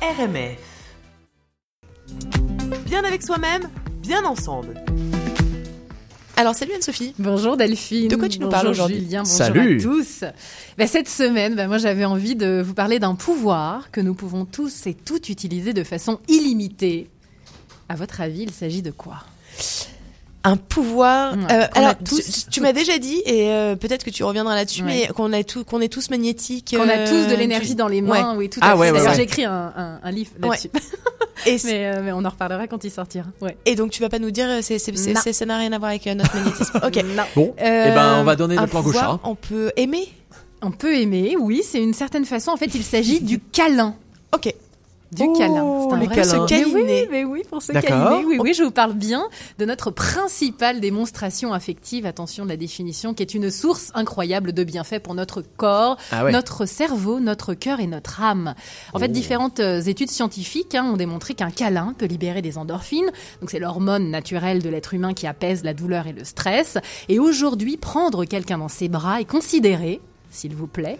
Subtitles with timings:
[0.00, 0.58] RMF.
[2.86, 3.68] Bien avec soi-même,
[4.00, 4.80] bien ensemble.
[6.36, 7.14] Alors salut Anne-Sophie.
[7.18, 8.06] Bonjour Delphine.
[8.06, 9.78] De quoi tu nous parles aujourd'hui Julien, bonjour Salut.
[9.78, 10.24] à tous.
[10.76, 14.44] Ben, cette semaine, ben, moi j'avais envie de vous parler d'un pouvoir que nous pouvons
[14.44, 17.10] tous et toutes utiliser de façon illimitée.
[17.88, 19.24] À votre avis, il s'agit de quoi?
[20.44, 21.34] Un pouvoir.
[21.34, 24.54] Ouais, euh, alors, tous- tu, tu m'as déjà dit, et euh, peut-être que tu reviendras
[24.54, 25.06] là-dessus, Ouais.
[25.08, 26.74] mais qu'on a tout, qu'on est tous magnétiques.
[26.76, 28.22] Qu'on a euh, tous de l'énergie tu- dans les Ouais.
[28.22, 28.78] mains, oui, tout Ah fait.
[28.78, 29.16] ouais, ouais, D'ailleurs, ouais.
[29.16, 30.70] j'ai écrit un, un- un livre là-dessus.
[31.46, 33.24] Et, mais, euh, mais on en reparlera quand il sortira.
[33.40, 33.56] Ouais.
[33.64, 36.14] et donc tu vas pas nous dire, c'est, ça n'a rien à voir avec euh,
[36.14, 36.80] notre magnétisme.
[36.84, 36.96] Ok.
[37.16, 37.22] Non.
[37.36, 38.96] Bon, Euh, eh ben on va donner un le plan gauche.
[39.24, 40.08] On peut aimer?
[40.62, 42.50] On peut aimer, oui, c'est une certaine façon.
[42.50, 43.94] En fait, il s'agit du câlin.
[44.34, 44.52] Ok.
[45.10, 45.86] Du Oh, câlin.
[45.88, 46.24] C'est un vrai câlins.
[46.24, 47.08] Se Mais oui, câliner.
[47.10, 47.88] mais oui, pour se D'accord.
[48.10, 48.24] câliner.
[48.26, 49.24] Oui, oui, je vous parle bien
[49.58, 54.64] de notre principale démonstration affective, attention de la définition, qui est une source incroyable de
[54.64, 56.32] bienfaits pour notre corps, Ah ouais.
[56.32, 58.54] notre cerveau, notre cœur et notre âme.
[58.92, 59.12] En fait, Oh.
[59.12, 63.10] différentes euh, études scientifiques hein, ont démontré qu'un câlin peut libérer des endorphines.
[63.40, 66.76] Donc, c'est l'hormone naturelle de l'être humain qui apaise la douleur et le stress.
[67.08, 70.00] Et aujourd'hui, prendre quelqu'un dans ses bras est considéré,
[70.30, 70.98] s'il vous plaît,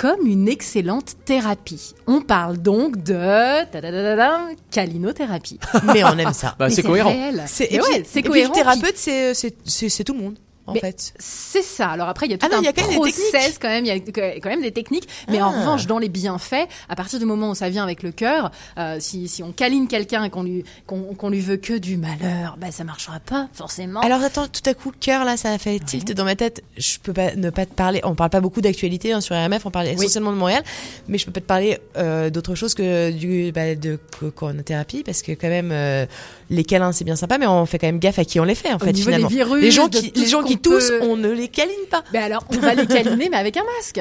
[0.00, 1.94] comme une excellente thérapie.
[2.06, 5.60] On parle donc de tadadadadam, câlinothérapie.
[5.92, 6.54] Mais on aime ça.
[6.58, 7.14] Bah, c'est cohérent.
[7.46, 8.48] C'est, ouais, c'est et puis cohérent.
[8.48, 10.38] le thérapeute, c'est tout le monde,
[10.70, 11.12] en Mais- fait.
[11.18, 11.88] C'est ça.
[11.88, 13.84] Alors après, il y a tout Ah non, un y a quand process quand même.
[13.84, 13.98] Il y a
[14.40, 15.08] quand même des techniques.
[15.28, 15.60] Mais en Ah.
[15.60, 18.96] revanche, dans les bienfaits, à partir du moment où ça vient avec le cœur, euh,
[19.00, 22.56] si, si on câline quelqu'un et qu'on lui qu'on qu'on lui veut que du malheur,
[22.60, 24.00] bah ça marchera pas forcément.
[24.00, 26.62] Alors attends, tout à coup, cœur là, ça a fait tilt dans ma tête.
[26.76, 28.00] Je peux pas ne pas te parler.
[28.04, 30.62] On parle pas beaucoup d'actualité hein, sur RMF, on parle essentiellement de Montréal,
[31.08, 35.02] mais je peux pas te parler euh, d'autre chose que du bah, de co- coronathérapie
[35.02, 36.06] parce que quand même euh,
[36.50, 38.54] les câlins c'est bien sympa, mais on fait quand même gaffe à qui on les
[38.54, 39.28] fait en Au fait finalement.
[39.28, 42.02] virus, les gens qui tout les gens qui peut- on ne les câline pas.
[42.12, 44.00] Ben alors, on va les câliner, mais avec un masque.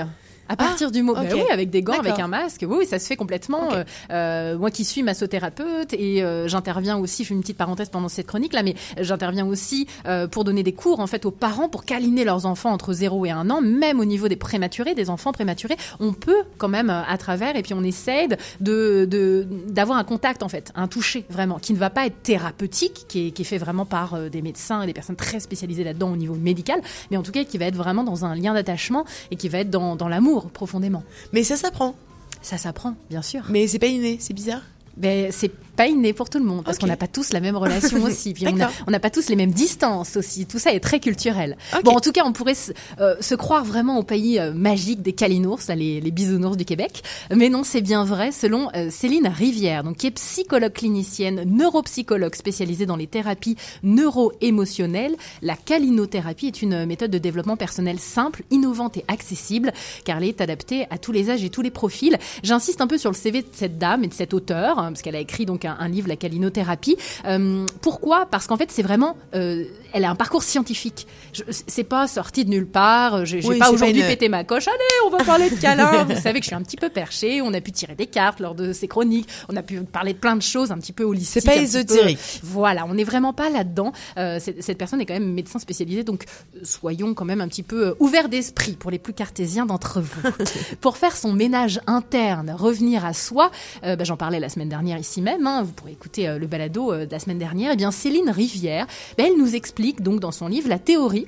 [0.50, 1.30] À partir du moment, ok.
[1.33, 3.72] oui, avec des gants, avec un masque, oui, ça se fait complètement.
[3.72, 7.89] Euh, euh, moi qui suis massothérapeute et euh, j'interviens aussi, je fais une petite parenthèse
[7.89, 11.31] pendant cette chronique là, mais j'interviens aussi euh, pour donner des cours en fait aux
[11.31, 14.96] parents pour câliner leurs enfants entre 0 et 1 an, même au niveau des prématurés,
[14.96, 19.06] des enfants prématurés, on peut quand même euh, à travers et puis on essaie de
[19.06, 23.06] de- d'avoir un contact en fait, un toucher vraiment, qui ne va pas être thérapeutique,
[23.07, 25.84] qui est, qui est fait vraiment par euh, des médecins et des personnes très spécialisées
[25.84, 26.81] là-dedans au niveau médical,
[27.12, 29.59] mais en tout cas qui va être vraiment dans un lien d'attachement et qui va
[29.59, 31.03] être dans, dans l'amour profondément.
[31.33, 31.95] Mais ça s'apprend.
[32.41, 33.44] Ça s'apprend, bien sûr.
[33.50, 34.61] Mais c'est pas inné, c'est bizarre.
[34.99, 37.55] Mais c'est pas inné pour tout le monde, parce qu'on n'a pas tous la même
[37.55, 38.33] relation aussi.
[38.33, 38.45] Puis
[38.85, 40.45] on n'a pas tous les mêmes distances aussi.
[40.45, 41.55] Tout ça est très culturel.
[41.85, 45.01] Bon, en tout cas, on pourrait se, euh, se croire vraiment au pays euh, magique
[45.01, 47.01] des calinours, là, les, les bisounours du Québec.
[47.33, 52.35] Mais non, c'est bien vrai, selon euh, Céline Rivière, donc, qui est psychologue clinicienne, neuropsychologue
[52.35, 55.16] spécialisée dans les thérapies neuro-émotionnelles.
[55.41, 59.71] La calinothérapie est une méthode de développement personnel simple, innovante et accessible,
[60.03, 62.17] car elle est adaptée à tous les âges et tous les profils.
[62.43, 65.16] J'insiste un peu sur le CV de cette dame et de cet auteur, parce qu'elle
[65.16, 66.97] a écrit donc un, un livre, La calinothérapie.
[67.25, 68.27] Euh, pourquoi?
[68.29, 69.63] Parce qu'en fait, c'est vraiment, euh,
[69.94, 71.07] elle a un parcours scientifique.
[71.33, 73.25] Je- C'est pas sorti de nulle part.
[73.25, 74.67] J'ai j'ai Oui, pas aujourd'hui une- pété ma coche.
[74.67, 74.77] Allez,
[75.07, 76.03] on va parler de câlin.
[76.09, 77.41] Vous savez que je suis un petit peu perchée.
[77.41, 79.28] On a pu tirer des cartes lors de ces chroniques.
[79.49, 81.41] On a pu parler de plein de choses un petit peu holistiques.
[81.44, 82.19] C'est pas petit peu- ésotérique.
[82.44, 83.91] voilà, on n'est vraiment pas là-dedans.
[84.17, 87.63] Euh, cette, personne est quand même médecin spécialisé, donc euh, soyons quand même un petit
[87.63, 90.22] peu euh, ouverts d'esprit pour les plus cartésiens d'entre vous.
[90.81, 93.51] pour faire son ménage interne, revenir à soi,
[93.83, 96.47] euh, bah, j'en parlais la semaine dernière ici même, hein, vous pourrez écouter euh, le
[96.47, 98.85] balado euh, de la semaine dernière, et bien Céline Rivière,
[99.17, 101.28] bah, elle nous explique donc dans son livre la théorie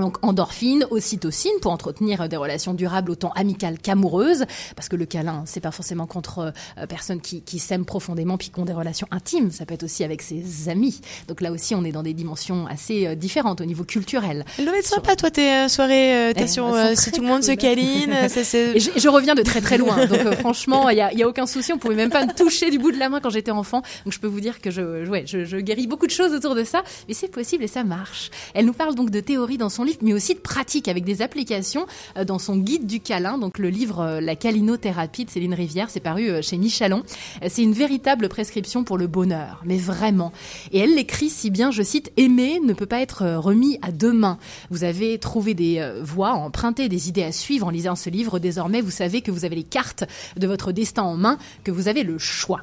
[0.00, 4.44] donc endorphine, ocytocine pour entretenir euh, des relations durables autant amicales qu'amoureuses,
[4.76, 8.50] parce que le câlin, c'est pas forcément contre euh, personnes qui, qui s'aiment profondément puis
[8.50, 11.00] qui ont des relations intimes, ça peut être aussi avec ses amis.
[11.26, 14.44] Donc là aussi, on est dans des dimensions assez euh, différentes au niveau culturel.
[14.58, 17.26] Elle doit être sympa toi tes euh, soirées euh, Eh, sur, euh, si tout le
[17.28, 20.88] monde se câline, euh, Et je, je reviens de très très loin, donc euh, franchement,
[20.90, 22.92] il y a, y a aucun souci, on pouvait même pas me toucher du bout
[22.92, 23.82] de la main quand j'étais enfant.
[24.04, 26.54] Donc je peux vous dire que je, ouais, je, je guéris beaucoup de choses autour
[26.54, 28.30] de ça, mais c'est possible et ça marche.
[28.54, 31.86] Elle nous parle donc de théorie dans son mais aussi de pratique avec des applications
[32.16, 35.90] euh, dans son guide du câlin, donc le livre euh, La calinothérapie de Céline Rivière,
[35.90, 37.02] c'est paru euh, chez Michalon.
[37.48, 40.32] C'est une véritable prescription pour le bonheur, mais vraiment.
[40.72, 44.12] Et elle l'écrit si bien, je cite, aimer ne peut pas être remis à deux
[44.12, 44.38] mains.
[44.70, 48.38] Vous avez trouvé des voies, emprunté des idées à suivre en lisant ce livre.
[48.38, 50.04] Désormais, vous savez que vous avez les cartes
[50.36, 52.62] de votre destin en main, que vous avez le choix.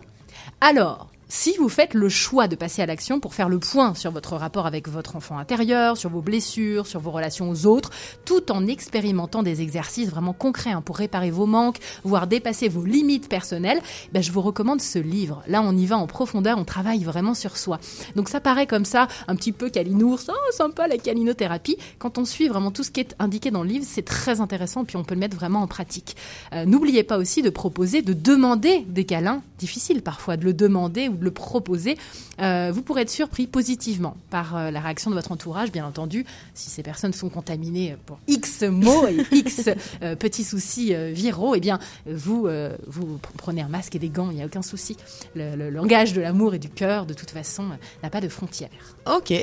[0.62, 4.12] Alors, Si vous faites le choix de passer à l'action pour faire le point sur
[4.12, 7.89] votre rapport avec votre enfant intérieur, sur vos blessures, sur vos relations aux autres,
[8.25, 12.86] tout en expérimentant des exercices vraiment concrets hein, pour réparer vos manques, voire dépasser vos
[12.86, 13.81] limites personnelles,
[14.13, 15.42] ben, je vous recommande ce livre.
[15.48, 17.80] Là, on y va en profondeur, on travaille vraiment sur soi.
[18.16, 21.77] Donc ça paraît comme ça, un petit peu calinours, oh sympa la calinothérapie.
[21.98, 24.86] Quand on suit vraiment tout ce qui est indiqué dans le livre, c'est très intéressant,
[24.86, 26.16] puis on peut le mettre vraiment en pratique.
[26.54, 31.10] Euh, n'oubliez pas aussi de proposer, de demander des câlins, difficile parfois de le demander
[31.15, 31.97] de le proposer,
[32.41, 36.25] euh, vous pourrez être surpris positivement par euh, la réaction de votre entourage, bien entendu.
[36.53, 39.69] Si ces personnes sont contaminées pour X mots et X
[40.03, 42.47] euh, petits soucis viraux, eh bien, vous,
[42.88, 44.97] vous prenez un masque et des gants, il n'y a aucun souci.
[45.35, 47.65] Le, langage de l'amour et du cœur, de toute façon,
[48.03, 48.69] n'a pas de frontières.
[49.06, 49.33] Ok.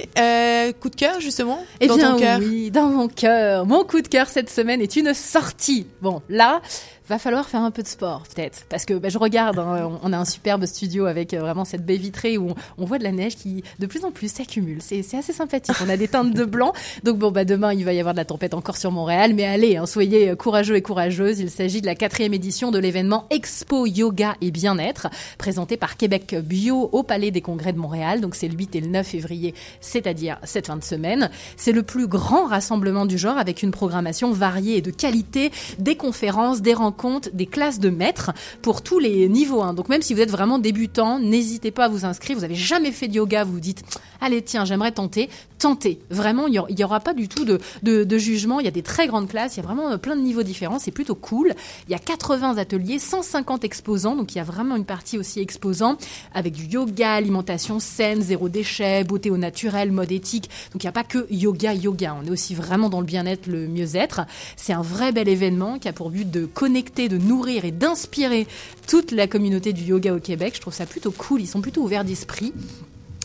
[0.80, 2.38] coup de cœur, justement Eh dans bien, ton cœur?
[2.40, 3.66] oui, dans mon cœur.
[3.66, 5.86] Mon coup de cœur cette semaine est une sortie.
[6.00, 6.60] Bon, là,
[7.08, 8.64] va falloir faire un peu de sport, peut-être.
[8.68, 11.84] Parce que bah, je regarde, hein, on a un superbe studio avec euh, vraiment cette
[11.84, 14.78] baie vitrée où on, voit de la neige qui, de plus en plus, s'accumule.
[14.80, 15.74] C'est assez sympathique.
[15.84, 16.72] On a des teintes de blanc.
[17.02, 19.34] Donc bon, bah, demain, il va y avoir de la tempête encore sur Montréal.
[19.34, 21.40] Mais allez, hein, soyez euh, courageux et courageuses.
[21.40, 25.08] Il s'agit de la quatrième édition de l'événement Expo Yoga et Bien-être,
[25.38, 28.20] présenté par Québec Bio au Palais des Congrès de Montréal.
[28.20, 31.30] Donc c'est le 8 et le 9 février, c'est-à-dire cette fin de semaine.
[31.56, 35.96] C'est le plus grand rassemblement du genre avec une programmation variée et de qualité, des
[35.96, 39.62] conférences, des rencontres compte des classes de maîtres pour tous les niveaux.
[39.62, 39.74] Hein.
[39.74, 42.36] Donc même si vous êtes vraiment débutant, n'hésitez pas à vous inscrire.
[42.36, 43.84] Vous n'avez jamais fait de yoga, vous vous dites,
[44.20, 45.28] allez tiens, j'aimerais tenter.
[45.62, 46.00] Tentez.
[46.10, 48.58] Vraiment, il n'y aura pas du tout de, de, jugement.
[48.58, 50.80] Il y a des très grandes classes, il y a vraiment plein de niveaux différents.
[50.80, 51.54] C'est plutôt cool.
[51.86, 54.16] Il y a 80 ateliers, 150 exposants.
[54.16, 55.98] Donc il y a vraiment une partie aussi exposant
[56.34, 60.50] avec du yoga, alimentation saine, zéro déchet, beauté au naturel, mode éthique.
[60.72, 62.16] Donc il n'y a pas que yoga, yoga.
[62.20, 64.22] On est aussi vraiment dans le bien-être, le mieux-être.
[64.56, 68.48] C'est un vrai bel événement qui a pour but de connecter de nourrir et d'inspirer
[68.88, 70.54] toute la communauté du yoga au Québec.
[70.56, 71.40] Je trouve ça plutôt cool.
[71.40, 72.52] Ils sont plutôt ouverts d'esprit.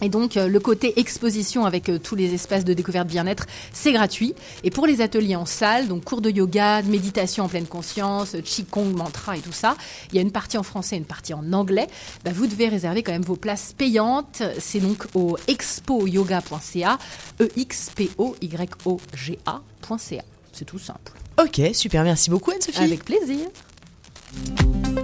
[0.02, 3.92] Et donc euh, le côté exposition avec euh, tous les espaces de découverte bien-être, c'est
[3.92, 4.36] gratuit.
[4.64, 8.96] Et pour les ateliers en salle, donc cours de yoga, méditation en pleine conscience, qigong,
[8.96, 9.76] mantra et tout ça,
[10.12, 11.88] il y a une partie en français et une partie en anglais.
[12.24, 14.44] Bah, vous devez réserver quand même vos places payantes.
[14.60, 17.00] C'est donc au expoyoga.ca,
[17.42, 20.24] e x p o y o g a.ca.
[20.54, 21.14] C'est tout simple.
[21.40, 22.84] Ok, super, merci beaucoup Anne-Sophie.
[22.84, 23.48] Avec plaisir.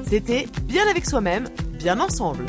[0.08, 1.50] C'était Bien avec soi-même,
[1.80, 2.46] bien ensemble.